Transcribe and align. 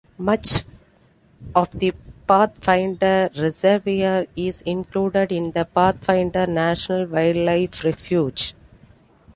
Much 0.17 0.65
of 1.53 1.71
the 1.73 1.93
Pathfinder 2.27 3.29
Reservoir 3.37 4.25
is 4.35 4.63
included 4.63 5.31
in 5.31 5.51
the 5.51 5.63
Pathfinder 5.65 6.47
National 6.47 7.05
Wildlife 7.05 7.83
Refuge. 7.83 8.55